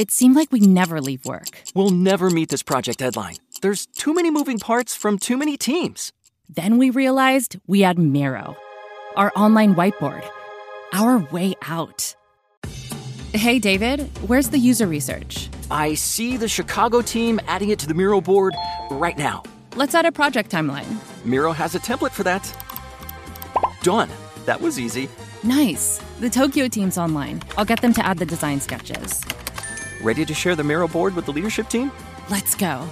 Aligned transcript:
it 0.00 0.10
seemed 0.10 0.34
like 0.34 0.50
we 0.50 0.60
never 0.60 0.98
leave 1.02 1.26
work. 1.26 1.60
We'll 1.74 1.90
never 1.90 2.30
meet 2.30 2.48
this 2.48 2.62
project 2.62 3.00
deadline. 3.00 3.36
There's 3.60 3.84
too 3.84 4.14
many 4.14 4.30
moving 4.30 4.58
parts 4.58 4.96
from 4.96 5.18
too 5.18 5.36
many 5.36 5.58
teams. 5.58 6.10
Then 6.48 6.78
we 6.78 6.88
realized 6.88 7.60
we 7.66 7.82
had 7.82 7.98
Miro, 7.98 8.56
our 9.14 9.30
online 9.36 9.74
whiteboard, 9.74 10.26
our 10.94 11.18
way 11.30 11.54
out. 11.68 12.16
Hey, 13.34 13.58
David, 13.58 14.08
where's 14.26 14.48
the 14.48 14.56
user 14.56 14.86
research? 14.86 15.50
I 15.70 15.92
see 15.92 16.38
the 16.38 16.48
Chicago 16.48 17.02
team 17.02 17.38
adding 17.46 17.68
it 17.68 17.78
to 17.80 17.86
the 17.86 17.92
Miro 17.92 18.22
board 18.22 18.54
right 18.90 19.18
now. 19.18 19.42
Let's 19.76 19.94
add 19.94 20.06
a 20.06 20.12
project 20.12 20.50
timeline. 20.50 20.96
Miro 21.26 21.52
has 21.52 21.74
a 21.74 21.78
template 21.78 22.12
for 22.12 22.22
that. 22.22 22.42
Done. 23.82 24.08
That 24.46 24.62
was 24.62 24.80
easy. 24.80 25.10
Nice. 25.42 26.00
The 26.20 26.30
Tokyo 26.30 26.68
team's 26.68 26.96
online. 26.96 27.42
I'll 27.58 27.66
get 27.66 27.82
them 27.82 27.92
to 27.92 28.04
add 28.04 28.16
the 28.16 28.24
design 28.24 28.60
sketches. 28.60 29.22
Ready 30.02 30.24
to 30.24 30.32
share 30.32 30.56
the 30.56 30.64
Miro 30.64 30.88
board 30.88 31.14
with 31.14 31.26
the 31.26 31.32
leadership 31.32 31.68
team? 31.68 31.92
Let's 32.30 32.54
go. 32.54 32.88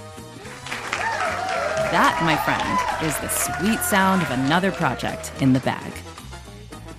That, 1.91 2.19
my 2.23 2.35
friend, 2.45 3.07
is 3.07 3.17
the 3.17 3.29
sweet 3.29 3.79
sound 3.79 4.21
of 4.21 4.29
another 4.29 4.71
project 4.71 5.31
in 5.41 5.53
the 5.53 5.59
bag. 5.61 5.91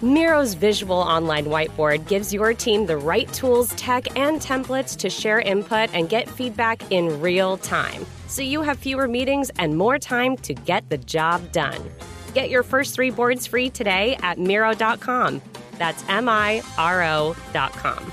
Miro's 0.02 0.54
visual 0.54 0.96
online 0.96 1.44
whiteboard 1.44 2.08
gives 2.08 2.34
your 2.34 2.54
team 2.54 2.86
the 2.86 2.96
right 2.96 3.32
tools, 3.32 3.72
tech, 3.74 4.18
and 4.18 4.40
templates 4.40 4.96
to 4.96 5.10
share 5.10 5.40
input 5.40 5.94
and 5.94 6.08
get 6.08 6.28
feedback 6.28 6.90
in 6.90 7.20
real 7.20 7.58
time. 7.58 8.04
So 8.26 8.42
you 8.42 8.62
have 8.62 8.78
fewer 8.78 9.06
meetings 9.06 9.50
and 9.58 9.76
more 9.76 9.98
time 9.98 10.36
to 10.38 10.54
get 10.54 10.88
the 10.88 10.98
job 10.98 11.52
done. 11.52 11.88
Get 12.34 12.50
your 12.50 12.64
first 12.64 12.94
three 12.94 13.10
boards 13.10 13.46
free 13.46 13.70
today 13.70 14.18
at 14.22 14.38
Miro.com. 14.38 15.40
That's 15.78 16.02
M 16.08 16.28
I 16.28 16.62
R 16.78 17.04
O.com. 17.04 18.12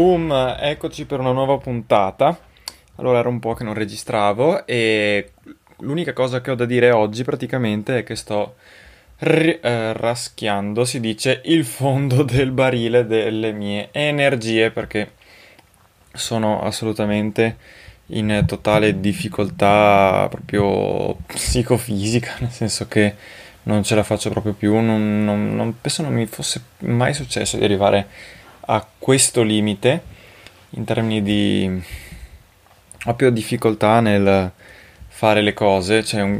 Boom, 0.00 0.32
eccoci 0.58 1.04
per 1.04 1.20
una 1.20 1.32
nuova 1.32 1.58
puntata. 1.58 2.34
Allora 2.96 3.18
era 3.18 3.28
un 3.28 3.38
po' 3.38 3.52
che 3.52 3.64
non 3.64 3.74
registravo 3.74 4.66
e 4.66 5.32
l'unica 5.80 6.14
cosa 6.14 6.40
che 6.40 6.50
ho 6.50 6.54
da 6.54 6.64
dire 6.64 6.90
oggi 6.90 7.22
praticamente 7.22 7.98
è 7.98 8.02
che 8.02 8.16
sto 8.16 8.54
ri- 9.18 9.60
eh, 9.60 9.92
raschiando, 9.92 10.86
si 10.86 11.00
dice, 11.00 11.42
il 11.44 11.66
fondo 11.66 12.22
del 12.24 12.50
barile 12.50 13.04
delle 13.04 13.52
mie 13.52 13.90
energie 13.92 14.70
perché 14.70 15.12
sono 16.14 16.62
assolutamente 16.62 17.58
in 18.06 18.44
totale 18.46 19.00
difficoltà 19.00 20.28
proprio 20.30 21.14
psicofisica, 21.26 22.36
nel 22.40 22.50
senso 22.50 22.88
che 22.88 23.16
non 23.64 23.82
ce 23.82 23.96
la 23.96 24.02
faccio 24.02 24.30
proprio 24.30 24.54
più, 24.54 24.80
non, 24.80 25.24
non, 25.24 25.54
non 25.54 25.78
penso 25.78 26.00
non 26.00 26.14
mi 26.14 26.24
fosse 26.24 26.62
mai 26.78 27.12
successo 27.12 27.58
di 27.58 27.64
arrivare 27.64 28.38
a 28.70 28.86
questo 28.98 29.42
limite 29.42 30.02
in 30.70 30.84
termini 30.84 31.22
di 31.22 31.82
ho 33.06 33.14
più 33.14 33.30
difficoltà 33.30 34.00
nel 34.00 34.52
fare 35.08 35.42
le 35.42 35.52
cose, 35.52 36.04
cioè 36.04 36.22
un, 36.22 36.38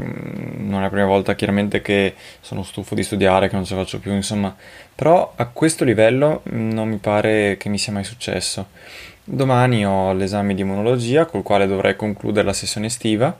non 0.57 0.79
è 0.79 0.83
la 0.83 0.89
prima 0.89 1.05
volta 1.05 1.35
chiaramente 1.35 1.81
che 1.81 2.15
sono 2.39 2.63
stufo 2.63 2.95
di 2.95 3.03
studiare, 3.03 3.49
che 3.49 3.55
non 3.55 3.65
ce 3.65 3.75
la 3.75 3.81
faccio 3.81 3.99
più, 3.99 4.13
insomma, 4.13 4.55
però 4.95 5.33
a 5.35 5.45
questo 5.47 5.83
livello 5.83 6.41
non 6.45 6.87
mi 6.87 6.97
pare 6.97 7.57
che 7.57 7.67
mi 7.67 7.77
sia 7.77 7.91
mai 7.91 8.05
successo. 8.05 8.67
Domani 9.23 9.85
ho 9.85 10.13
l'esame 10.13 10.55
di 10.55 10.61
immunologia 10.61 11.25
col 11.25 11.43
quale 11.43 11.67
dovrei 11.67 11.95
concludere 11.95 12.45
la 12.45 12.53
sessione 12.53 12.87
estiva 12.87 13.37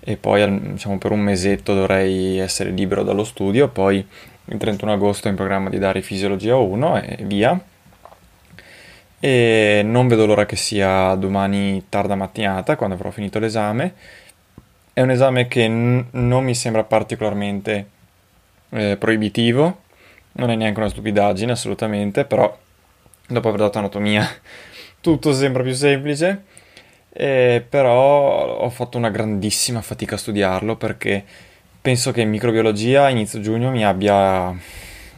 e 0.00 0.16
poi 0.16 0.72
diciamo, 0.72 0.98
per 0.98 1.12
un 1.12 1.20
mesetto 1.20 1.74
dovrei 1.74 2.38
essere 2.38 2.70
libero 2.70 3.02
dallo 3.02 3.24
studio, 3.24 3.68
poi 3.68 4.06
il 4.46 4.58
31 4.58 4.92
agosto 4.92 5.28
in 5.28 5.34
programma 5.34 5.70
di 5.70 5.78
dare 5.78 6.02
fisiologia 6.02 6.56
1 6.56 7.02
e 7.02 7.24
via 7.24 7.58
e 9.24 9.80
non 9.82 10.06
vedo 10.06 10.26
l'ora 10.26 10.44
che 10.44 10.54
sia 10.54 11.14
domani 11.14 11.86
tarda 11.88 12.14
mattinata 12.14 12.76
quando 12.76 12.94
avrò 12.94 13.10
finito 13.10 13.38
l'esame. 13.38 13.94
È 14.92 15.00
un 15.00 15.10
esame 15.10 15.48
che 15.48 15.66
n- 15.66 16.08
non 16.10 16.44
mi 16.44 16.54
sembra 16.54 16.84
particolarmente 16.84 17.88
eh, 18.68 18.98
proibitivo, 18.98 19.80
non 20.32 20.50
è 20.50 20.56
neanche 20.56 20.78
una 20.78 20.90
stupidaggine 20.90 21.52
assolutamente, 21.52 22.26
però 22.26 22.54
dopo 23.26 23.48
aver 23.48 23.60
dato 23.60 23.78
anatomia 23.78 24.28
tutto 25.00 25.32
sembra 25.32 25.62
più 25.62 25.72
semplice. 25.72 26.44
Eh, 27.10 27.64
però 27.66 28.58
ho 28.58 28.68
fatto 28.68 28.98
una 28.98 29.08
grandissima 29.08 29.80
fatica 29.80 30.16
a 30.16 30.18
studiarlo 30.18 30.76
perché 30.76 31.24
penso 31.80 32.12
che 32.12 32.20
in 32.20 32.28
microbiologia 32.28 33.08
inizio 33.08 33.40
giugno 33.40 33.70
mi 33.70 33.86
abbia 33.86 34.54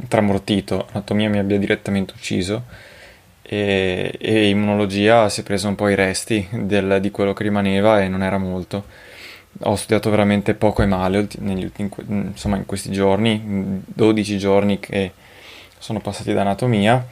tramortito, 0.06 0.86
anatomia 0.90 1.28
mi 1.28 1.38
abbia 1.38 1.58
direttamente 1.58 2.12
ucciso 2.14 2.94
e, 3.48 4.16
e 4.18 4.48
immunologia 4.48 5.28
si 5.28 5.40
è 5.40 5.44
preso 5.44 5.68
un 5.68 5.76
po' 5.76 5.88
i 5.88 5.94
resti 5.94 6.48
del, 6.50 6.98
di 7.00 7.12
quello 7.12 7.32
che 7.32 7.44
rimaneva 7.44 8.02
e 8.02 8.08
non 8.08 8.22
era 8.22 8.38
molto. 8.38 8.84
Ho 9.60 9.76
studiato 9.76 10.10
veramente 10.10 10.54
poco 10.54 10.82
e 10.82 10.86
male 10.86 11.28
negli 11.38 11.64
ultimi, 11.64 11.88
insomma, 12.08 12.56
in 12.56 12.66
questi 12.66 12.90
giorni, 12.90 13.40
12 13.86 14.36
giorni 14.36 14.80
che 14.80 15.12
sono 15.78 16.00
passati 16.00 16.32
da 16.32 16.40
anatomia 16.40 17.06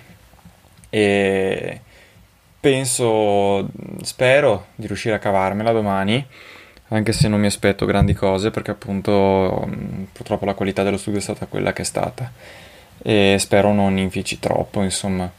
e 0.91 1.81
penso, 2.59 3.69
spero 4.03 4.67
di 4.75 4.87
riuscire 4.87 5.15
a 5.15 5.19
cavarmela 5.19 5.71
domani, 5.71 6.25
anche 6.89 7.12
se 7.12 7.28
non 7.28 7.41
mi 7.41 7.47
aspetto 7.47 7.87
grandi 7.87 8.12
cose 8.12 8.50
perché 8.50 8.73
appunto 8.73 9.69
purtroppo 10.12 10.44
la 10.44 10.55
qualità 10.55 10.83
dello 10.83 10.97
studio 10.99 11.21
è 11.21 11.23
stata 11.23 11.47
quella 11.47 11.73
che 11.73 11.83
è 11.83 11.84
stata 11.84 12.31
e 13.03 13.37
spero 13.39 13.73
non 13.73 13.97
infici 13.99 14.39
troppo, 14.39 14.83
insomma. 14.83 15.31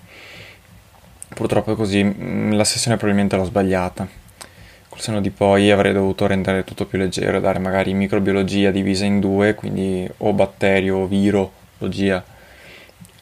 Purtroppo 1.33 1.73
è 1.73 1.75
così, 1.75 2.03
mm, 2.03 2.53
la 2.53 2.63
sessione 2.63 2.97
probabilmente 2.97 3.35
l'ho 3.35 3.45
sbagliata. 3.45 4.07
Col 4.89 4.99
seno 4.99 5.19
di 5.19 5.31
poi 5.31 5.71
avrei 5.71 5.91
dovuto 5.93 6.27
rendere 6.27 6.63
tutto 6.63 6.85
più 6.85 6.97
leggero, 6.97 7.39
dare 7.39 7.59
magari 7.59 7.93
microbiologia 7.93 8.71
divisa 8.71 9.05
in 9.05 9.19
due, 9.19 9.53
quindi 9.55 10.09
o 10.17 10.33
batterio 10.33 10.97
o 10.97 11.07
virologia 11.07 12.23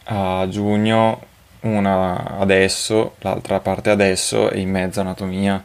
a 0.06 0.48
giugno, 0.50 1.22
una 1.62 2.38
adesso, 2.38 3.16
l'altra 3.20 3.60
parte 3.60 3.90
adesso 3.90 4.50
e 4.50 4.60
in 4.60 4.70
mezzo 4.70 5.00
anatomia. 5.00 5.64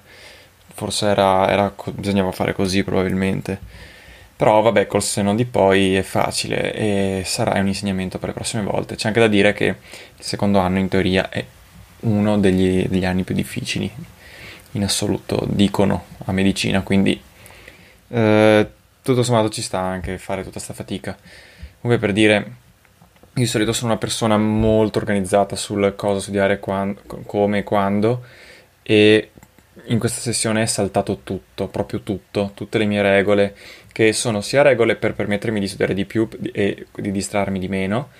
Forse 0.74 1.06
era, 1.06 1.48
era, 1.50 1.74
bisognava 1.92 2.32
fare 2.32 2.54
così 2.54 2.84
probabilmente. 2.84 3.58
Però 4.36 4.60
vabbè, 4.62 4.86
col 4.86 5.02
seno 5.02 5.34
di 5.34 5.44
poi 5.44 5.96
è 5.96 6.02
facile 6.02 6.72
e 6.72 7.22
sarà 7.24 7.58
un 7.58 7.66
insegnamento 7.66 8.18
per 8.18 8.28
le 8.28 8.34
prossime 8.34 8.62
volte. 8.62 8.94
C'è 8.94 9.08
anche 9.08 9.20
da 9.20 9.26
dire 9.26 9.52
che 9.52 9.66
il 9.66 9.76
secondo 10.24 10.60
anno 10.60 10.78
in 10.78 10.88
teoria 10.88 11.28
è 11.28 11.44
uno 12.00 12.38
degli, 12.38 12.86
degli 12.86 13.04
anni 13.04 13.24
più 13.24 13.34
difficili 13.34 13.90
in 14.72 14.84
assoluto, 14.84 15.46
dicono 15.48 16.04
a 16.26 16.32
medicina, 16.32 16.82
quindi 16.82 17.20
eh, 18.08 18.68
tutto 19.02 19.22
sommato 19.22 19.48
ci 19.48 19.62
sta 19.62 19.80
anche 19.80 20.18
fare 20.18 20.40
tutta 20.40 20.52
questa 20.52 20.74
fatica. 20.74 21.16
Comunque 21.80 22.06
per 22.06 22.14
dire, 22.14 22.34
io 22.36 22.52
di 23.32 23.46
solito 23.46 23.72
sono 23.72 23.90
una 23.90 23.98
persona 23.98 24.36
molto 24.36 24.98
organizzata 24.98 25.56
sul 25.56 25.94
cosa 25.96 26.20
studiare, 26.20 26.58
quando, 26.58 27.00
come 27.24 27.58
e 27.58 27.62
quando, 27.62 28.24
e 28.82 29.30
in 29.86 29.98
questa 29.98 30.20
sessione 30.20 30.62
è 30.62 30.66
saltato 30.66 31.20
tutto, 31.22 31.68
proprio 31.68 32.00
tutto, 32.00 32.50
tutte 32.54 32.78
le 32.78 32.84
mie 32.84 33.00
regole, 33.00 33.56
che 33.92 34.12
sono 34.12 34.40
sia 34.40 34.62
regole 34.62 34.96
per 34.96 35.14
permettermi 35.14 35.60
di 35.60 35.66
studiare 35.66 35.94
di 35.94 36.04
più 36.04 36.28
e 36.52 36.86
di 36.94 37.10
distrarmi 37.10 37.58
di 37.58 37.68
meno, 37.68 38.10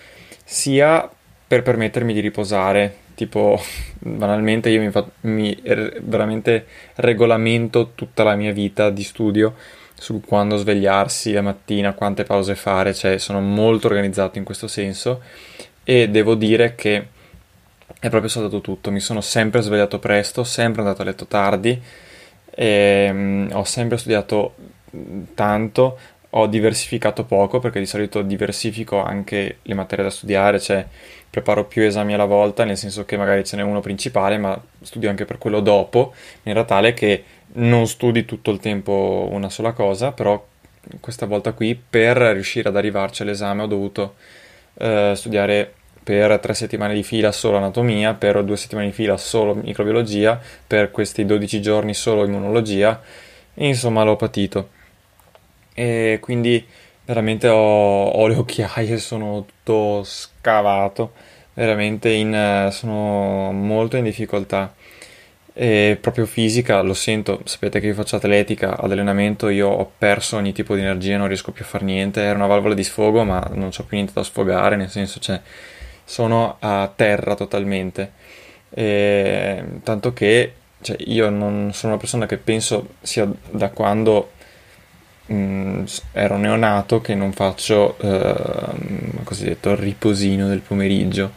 sia 0.45 1.09
per 1.47 1.63
permettermi 1.63 2.13
di 2.13 2.21
riposare 2.21 2.97
tipo 3.19 3.61
banalmente 3.99 4.71
io 4.71 4.81
mi, 4.81 4.91
fa, 4.93 5.05
mi 5.23 5.61
veramente 6.03 6.67
regolamento 6.95 7.91
tutta 7.97 8.23
la 8.23 8.37
mia 8.37 8.53
vita 8.53 8.91
di 8.91 9.03
studio 9.03 9.57
su 9.93 10.21
quando 10.25 10.57
svegliarsi 10.57 11.33
la 11.33 11.43
mattina, 11.43 11.95
quante 11.95 12.23
pause 12.23 12.55
fare, 12.55 12.95
cioè 12.95 13.19
sono 13.19 13.41
molto 13.41 13.89
organizzato 13.89 14.39
in 14.39 14.45
questo 14.45 14.69
senso 14.69 15.21
e 15.83 16.09
devo 16.09 16.37
dire 16.37 16.77
che 16.77 17.09
è 17.99 18.09
proprio 18.09 18.31
saltato 18.31 18.61
tutto, 18.61 18.93
mi 18.93 19.01
sono 19.01 19.21
sempre 19.21 19.63
svegliato 19.63 19.99
presto, 19.99 20.45
sempre 20.45 20.83
andato 20.83 21.03
a 21.03 21.05
letto 21.05 21.27
tardi, 21.27 21.83
e, 22.51 23.09
um, 23.11 23.49
ho 23.53 23.65
sempre 23.65 23.99
studiato 23.99 24.55
tanto, 25.35 25.99
ho 26.31 26.47
diversificato 26.47 27.25
poco 27.25 27.59
perché 27.59 27.79
di 27.79 27.87
solito 27.87 28.23
diversifico 28.23 29.03
anche 29.03 29.59
le 29.63 29.75
materie 29.75 30.05
da 30.05 30.11
studiare, 30.11 30.61
cioè 30.61 30.87
preparo 31.31 31.65
più 31.65 31.83
esami 31.83 32.15
alla 32.15 32.25
volta, 32.25 32.65
nel 32.65 32.77
senso 32.77 33.05
che 33.05 33.17
magari 33.17 33.45
ce 33.45 33.57
n'è 33.57 33.63
uno 33.63 33.81
principale, 33.81 34.39
ma 34.39 34.61
studio 34.83 35.09
anche 35.09 35.25
per 35.25 35.39
quello 35.39 35.61
dopo, 35.61 36.13
in 36.15 36.41
maniera 36.45 36.65
tale 36.65 36.95
che 36.95 37.25
non 37.55 37.87
studi 37.87 38.25
tutto 38.25 38.51
il 38.51 38.61
tempo 38.61 39.29
una 39.31 39.49
sola 39.49 39.73
cosa, 39.73 40.13
però 40.13 40.45
questa 41.01 41.27
volta 41.27 41.53
qui 41.53 41.75
per 41.75 42.17
riuscire 42.17 42.69
ad 42.69 42.77
arrivarci 42.77 43.23
all'esame 43.23 43.63
ho 43.63 43.67
dovuto 43.67 44.15
eh, 44.75 45.13
studiare 45.15 45.73
per 46.03 46.39
tre 46.39 46.55
settimane 46.55 46.95
di 46.95 47.03
fila 47.03 47.33
solo 47.33 47.59
anatomia, 47.59 48.15
per 48.15 48.43
due 48.43 48.57
settimane 48.57 48.87
di 48.87 48.93
fila 48.93 49.17
solo 49.17 49.55
microbiologia, 49.55 50.41
per 50.67 50.91
questi 50.91 51.27
12 51.27 51.61
giorni 51.61 51.93
solo 51.93 52.25
immunologia, 52.25 53.01
insomma 53.55 54.03
l'ho 54.05 54.17
patito. 54.17 54.77
E 55.79 56.19
quindi 56.21 56.67
veramente 57.05 57.47
ho, 57.47 58.09
ho 58.09 58.27
le 58.27 58.35
occhiaie, 58.35 58.99
sono 58.99 59.45
tutto 59.45 60.03
scavato, 60.03 61.13
veramente 61.55 62.11
in, 62.11 62.69
sono 62.73 63.53
molto 63.53 63.97
in 63.97 64.03
difficoltà. 64.03 64.75
E 65.53 65.97
proprio 66.01 66.27
fisica, 66.27 66.81
lo 66.81 66.95
sento, 66.95 67.43
sapete 67.45 67.79
che 67.79 67.87
io 67.87 67.95
faccio 67.95 68.17
atletica, 68.17 68.77
ad 68.77 68.91
allenamento 68.91 69.49
io 69.49 69.69
ho 69.69 69.89
perso 69.97 70.37
ogni 70.37 70.53
tipo 70.53 70.75
di 70.75 70.81
energia, 70.81 71.17
non 71.17 71.29
riesco 71.29 71.53
più 71.53 71.65
a 71.65 71.67
fare 71.69 71.85
niente, 71.85 72.23
era 72.23 72.35
una 72.35 72.47
valvola 72.47 72.75
di 72.75 72.83
sfogo 72.85 73.23
ma 73.23 73.39
non 73.55 73.71
ho 73.77 73.83
più 73.85 73.97
niente 73.97 74.13
da 74.15 74.25
sfogare, 74.25 74.75
nel 74.75 74.91
senso 74.91 75.21
cioè 75.21 75.41
sono 76.05 76.57
a 76.59 76.93
terra 76.95 77.37
totalmente. 77.37 78.13
E, 78.71 79.65
tanto 79.85 80.13
che 80.13 80.55
cioè, 80.81 80.97
io 81.07 81.31
non 81.31 81.71
sono 81.73 81.93
una 81.93 82.01
persona 82.01 82.27
che 82.27 82.37
penso 82.37 82.95
sia 83.01 83.29
da 83.51 83.71
quando 83.71 84.33
mh, 85.29 85.35
mm, 85.35 85.85
ero 86.13 86.37
neonato 86.37 87.01
che 87.01 87.15
non 87.15 87.33
faccio 87.33 87.97
eh, 87.99 88.35
cosiddetto 89.25 89.75
riposino 89.75 90.49
del 90.49 90.61
pomeriggio, 90.61 91.33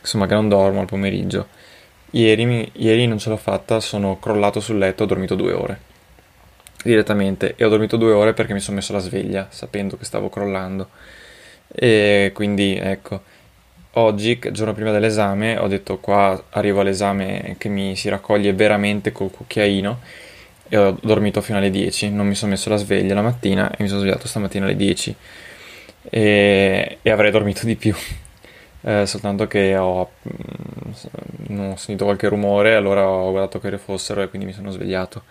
insomma 0.00 0.26
che 0.26 0.34
non 0.34 0.48
dormo 0.48 0.80
al 0.80 0.86
pomeriggio. 0.86 1.48
Ieri, 2.10 2.44
mi, 2.44 2.70
ieri 2.74 3.06
non 3.06 3.18
ce 3.18 3.30
l'ho 3.30 3.36
fatta, 3.36 3.80
sono 3.80 4.18
crollato 4.18 4.60
sul 4.60 4.78
letto, 4.78 5.04
ho 5.04 5.06
dormito 5.06 5.34
due 5.34 5.52
ore. 5.52 5.80
Direttamente. 6.82 7.54
E 7.56 7.64
ho 7.64 7.68
dormito 7.68 7.96
due 7.96 8.12
ore 8.12 8.34
perché 8.34 8.52
mi 8.52 8.60
sono 8.60 8.76
messo 8.76 8.92
la 8.92 8.98
sveglia 8.98 9.46
sapendo 9.50 9.96
che 9.96 10.04
stavo 10.04 10.28
crollando. 10.28 10.88
E 11.68 12.32
quindi 12.34 12.76
ecco. 12.76 13.22
Oggi, 13.96 14.38
giorno 14.52 14.72
prima 14.72 14.90
dell'esame, 14.90 15.58
ho 15.58 15.68
detto 15.68 15.98
qua 15.98 16.44
arrivo 16.50 16.80
all'esame 16.80 17.56
che 17.58 17.68
mi 17.68 17.94
si 17.94 18.08
raccoglie 18.08 18.54
veramente 18.54 19.12
col 19.12 19.30
cucchiaino 19.30 20.00
e 20.72 20.78
ho 20.78 20.96
dormito 21.02 21.42
fino 21.42 21.58
alle 21.58 21.68
10, 21.68 22.08
non 22.12 22.26
mi 22.26 22.34
sono 22.34 22.52
messo 22.52 22.70
la 22.70 22.76
sveglia 22.76 23.12
la 23.12 23.20
mattina 23.20 23.70
e 23.70 23.82
mi 23.82 23.88
sono 23.88 24.00
svegliato 24.00 24.26
stamattina 24.26 24.64
alle 24.64 24.74
10 24.74 25.14
e, 26.08 26.98
e 27.02 27.10
avrei 27.10 27.30
dormito 27.30 27.66
di 27.66 27.76
più. 27.76 27.94
Eh, 28.84 29.06
soltanto 29.06 29.46
che 29.46 29.76
ho, 29.76 30.10
mm, 31.52 31.70
ho 31.70 31.76
sentito 31.76 32.02
qualche 32.02 32.26
rumore, 32.26 32.74
allora 32.74 33.06
ho 33.06 33.30
guardato 33.30 33.60
che 33.60 33.78
fossero 33.78 34.22
e 34.22 34.28
quindi 34.28 34.48
mi 34.48 34.52
sono 34.52 34.72
svegliato. 34.72 35.22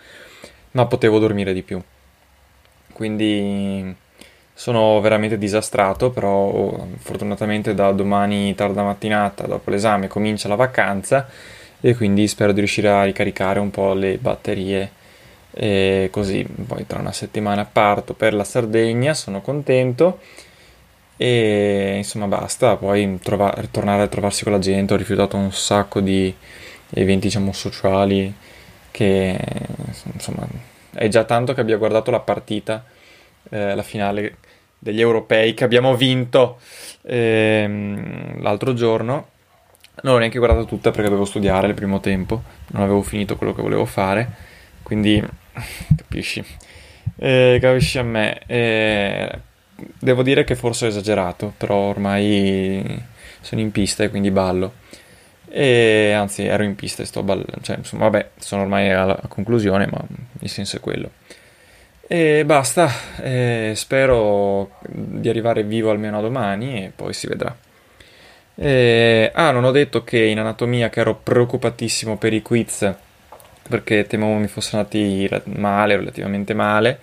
Ma 0.70 0.86
potevo 0.86 1.18
dormire 1.18 1.52
di 1.52 1.60
più. 1.60 1.78
Quindi 2.92 3.94
sono 4.54 4.98
veramente 5.02 5.36
disastrato, 5.36 6.10
però 6.10 6.86
fortunatamente 6.96 7.74
da 7.74 7.92
domani 7.92 8.54
tarda 8.54 8.82
mattinata, 8.84 9.46
dopo 9.46 9.68
l'esame, 9.68 10.08
comincia 10.08 10.48
la 10.48 10.54
vacanza 10.54 11.28
e 11.78 11.94
quindi 11.94 12.26
spero 12.28 12.52
di 12.52 12.60
riuscire 12.60 12.88
a 12.88 13.04
ricaricare 13.04 13.58
un 13.58 13.70
po' 13.70 13.92
le 13.92 14.16
batterie 14.16 15.00
e 15.52 16.08
così 16.10 16.44
poi 16.44 16.86
tra 16.86 16.98
una 16.98 17.12
settimana 17.12 17.64
parto 17.64 18.14
per 18.14 18.34
la 18.34 18.44
Sardegna, 18.44 19.14
sono 19.14 19.40
contento. 19.40 20.20
E 21.16 21.94
insomma 21.98 22.26
basta, 22.26 22.76
poi 22.76 23.18
trova- 23.22 23.54
tornare 23.70 24.02
a 24.02 24.08
trovarsi 24.08 24.42
con 24.44 24.52
la 24.52 24.58
gente, 24.58 24.94
ho 24.94 24.96
rifiutato 24.96 25.36
un 25.36 25.52
sacco 25.52 26.00
di 26.00 26.34
eventi 26.90 27.26
diciamo 27.26 27.52
sociali 27.52 28.32
che 28.90 29.38
insomma 30.12 30.46
è 30.94 31.08
già 31.08 31.24
tanto 31.24 31.54
che 31.54 31.60
abbia 31.62 31.76
guardato 31.78 32.10
la 32.10 32.20
partita 32.20 32.84
eh, 33.50 33.74
la 33.74 33.82
finale 33.82 34.36
degli 34.78 35.00
europei 35.00 35.54
che 35.54 35.64
abbiamo 35.64 35.94
vinto 35.94 36.58
ehm, 37.02 38.42
l'altro 38.42 38.74
giorno. 38.74 39.28
Non 40.02 40.14
l'ho 40.14 40.18
neanche 40.18 40.38
guardata 40.38 40.64
tutta 40.64 40.90
perché 40.90 41.08
dovevo 41.08 41.26
studiare 41.26 41.68
il 41.68 41.74
primo 41.74 42.00
tempo, 42.00 42.42
non 42.68 42.82
avevo 42.82 43.02
finito 43.02 43.36
quello 43.36 43.52
che 43.52 43.60
volevo 43.62 43.84
fare, 43.84 44.28
quindi 44.82 45.22
capisci. 45.96 46.44
Eh, 47.16 47.58
capisci 47.60 47.98
a 47.98 48.02
me. 48.02 48.40
Eh, 48.46 49.38
devo 49.98 50.22
dire 50.22 50.44
che 50.44 50.54
forse 50.54 50.86
ho 50.86 50.88
esagerato, 50.88 51.52
però 51.56 51.76
ormai 51.76 53.02
sono 53.40 53.60
in 53.60 53.70
pista 53.70 54.04
e 54.04 54.10
quindi 54.10 54.30
ballo. 54.30 54.80
E 55.48 56.12
anzi, 56.12 56.44
ero 56.44 56.62
in 56.62 56.74
pista 56.74 57.02
e 57.02 57.06
sto 57.06 57.22
ballando, 57.22 57.58
cioè, 57.60 57.76
insomma, 57.76 58.04
vabbè, 58.04 58.30
sono 58.38 58.62
ormai 58.62 58.90
alla 58.90 59.20
conclusione, 59.28 59.86
ma 59.86 60.02
il 60.40 60.48
senso 60.48 60.76
è 60.76 60.80
quello. 60.80 61.10
E 62.06 62.44
basta, 62.44 62.90
e 63.20 63.72
spero 63.74 64.78
di 64.88 65.28
arrivare 65.28 65.62
vivo 65.62 65.90
almeno 65.90 66.18
a 66.18 66.20
domani 66.22 66.84
e 66.84 66.92
poi 66.94 67.12
si 67.12 67.26
vedrà. 67.26 67.54
E, 68.54 69.30
ah, 69.34 69.50
non 69.50 69.64
ho 69.64 69.70
detto 69.70 70.04
che 70.04 70.22
in 70.22 70.38
anatomia 70.38 70.88
che 70.88 71.00
ero 71.00 71.14
preoccupatissimo 71.14 72.16
per 72.16 72.32
i 72.32 72.42
quiz 72.42 72.94
perché 73.72 74.06
temevo 74.06 74.34
mi 74.34 74.48
fossero 74.48 74.78
andati 74.78 75.28
male, 75.44 75.96
relativamente 75.96 76.52
male, 76.52 76.98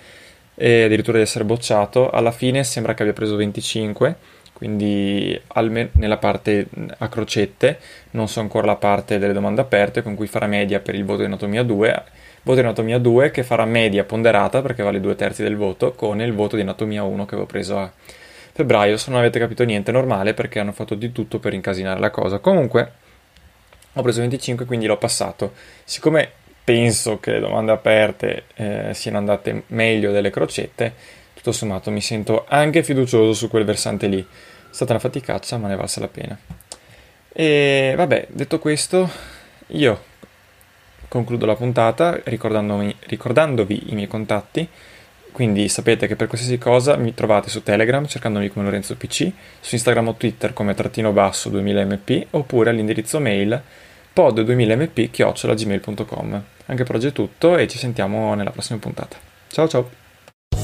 e 0.53 0.83
addirittura 0.83 1.17
di 1.17 1.23
essere 1.23 1.43
bocciato. 1.45 2.11
Alla 2.11 2.31
fine 2.31 2.63
sembra 2.63 2.93
che 2.93 3.01
abbia 3.01 3.13
preso 3.13 3.35
25, 3.35 4.15
quindi 4.53 5.39
almeno 5.47 5.89
nella 5.93 6.17
parte 6.17 6.67
a 6.99 7.07
crocette, 7.07 7.79
non 8.11 8.27
so 8.27 8.39
ancora 8.39 8.67
la 8.67 8.75
parte 8.75 9.17
delle 9.17 9.33
domande 9.33 9.61
aperte 9.61 10.03
con 10.03 10.13
cui 10.13 10.27
farà 10.27 10.45
media 10.45 10.79
per 10.79 10.93
il 10.93 11.05
voto 11.05 11.19
di 11.19 11.25
anatomia 11.25 11.63
2 11.63 12.03
voto 12.43 12.61
di 12.61 12.65
anatomia 12.65 12.99
2 12.99 13.31
che 13.31 13.43
farà 13.43 13.65
media 13.65 14.05
ponderata 14.05 14.61
perché 14.61 14.81
vale 14.81 15.01
due 15.01 15.15
terzi 15.15 15.43
del 15.43 15.57
voto 15.57 15.91
con 15.91 16.21
il 16.21 16.33
voto 16.33 16.55
di 16.55 16.61
anatomia 16.61 17.03
1 17.03 17.25
che 17.25 17.33
avevo 17.33 17.45
preso 17.45 17.77
a 17.77 17.91
febbraio. 18.51 18.97
Se 18.97 19.09
non 19.09 19.19
avete 19.19 19.39
capito 19.39 19.63
niente, 19.63 19.91
è 19.91 19.93
normale 19.93 20.33
perché 20.33 20.59
hanno 20.59 20.71
fatto 20.71 20.95
di 20.95 21.11
tutto 21.11 21.39
per 21.39 21.53
incasinare 21.53 21.99
la 21.99 22.09
cosa. 22.09 22.39
Comunque, 22.39 22.91
ho 23.93 24.01
preso 24.01 24.19
25 24.19 24.65
quindi 24.65 24.85
l'ho 24.85 24.97
passato. 24.97 25.53
Siccome 25.83 26.31
penso 26.69 27.19
che 27.19 27.31
le 27.31 27.39
domande 27.39 27.71
aperte 27.71 28.43
eh, 28.53 28.91
siano 28.93 29.17
andate 29.17 29.63
meglio 29.69 30.11
delle 30.11 30.29
crocette, 30.29 30.93
tutto 31.33 31.51
sommato 31.51 31.89
mi 31.89 31.99
sento 31.99 32.45
anche 32.47 32.83
fiducioso 32.83 33.33
su 33.33 33.49
quel 33.49 33.65
versante 33.65 34.05
lì. 34.05 34.21
È 34.21 34.25
stata 34.69 34.91
una 34.91 35.01
faticaccia, 35.01 35.57
ma 35.57 35.67
ne 35.67 35.75
valsa 35.75 35.99
la 35.99 36.07
pena. 36.09 36.37
E 37.33 37.93
vabbè, 37.97 38.27
detto 38.29 38.59
questo, 38.59 39.09
io 39.67 40.03
concludo 41.07 41.47
la 41.47 41.55
puntata 41.55 42.21
ricordandovi 42.23 43.85
i 43.87 43.95
miei 43.95 44.07
contatti. 44.07 44.69
Quindi 45.31 45.69
sapete 45.69 46.05
che 46.05 46.15
per 46.15 46.27
qualsiasi 46.27 46.59
cosa 46.59 46.97
mi 46.97 47.15
trovate 47.15 47.49
su 47.49 47.63
Telegram 47.63 48.05
cercandomi 48.05 48.49
come 48.49 48.65
Lorenzo 48.65 48.95
PC, 48.95 49.31
su 49.59 49.73
Instagram 49.73 50.09
o 50.09 50.13
Twitter 50.13 50.53
come 50.53 50.75
trattino 50.75 51.11
basso 51.13 51.49
2000mp 51.49 52.27
oppure 52.29 52.69
all'indirizzo 52.69 53.19
mail 53.19 53.59
pod2000mp 54.13 55.09
chiocciolagmail.com. 55.09 56.43
Anche 56.69 56.83
per 56.83 56.95
oggi 56.95 57.07
è 57.07 57.11
tutto 57.11 57.57
e 57.57 57.67
ci 57.67 57.79
sentiamo 57.79 58.35
nella 58.35 58.51
prossima 58.51 58.77
puntata. 58.77 59.17
Ciao 59.47 59.67
ciao! 59.67 59.98